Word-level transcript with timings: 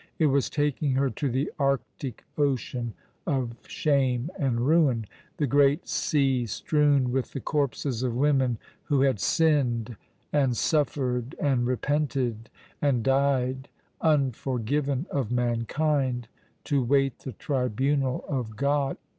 It 0.17 0.25
was 0.25 0.49
taking 0.49 0.93
her 0.93 1.11
to 1.11 1.29
the 1.29 1.51
arctic 1.59 2.23
ocean 2.35 2.95
of 3.27 3.53
shame 3.67 4.31
and 4.35 4.61
ruin— 4.61 5.05
the 5.37 5.45
great 5.45 5.87
sea 5.87 6.47
strewn 6.47 7.11
with 7.11 7.33
the 7.33 7.39
corpses 7.39 8.01
of 8.01 8.15
women 8.15 8.57
who 8.85 9.01
had 9.01 9.19
sinned, 9.19 9.95
and 10.33 10.57
suffered, 10.57 11.35
and 11.39 11.67
repented, 11.67 12.49
and 12.81 13.03
died— 13.03 13.69
unforgiven 14.01 15.05
of 15.11 15.31
mankind— 15.31 16.27
to 16.63 16.83
wait 16.83 17.19
the 17.19 17.33
tribunal 17.33 18.25
of 18.27 18.55
God. 18.55 18.97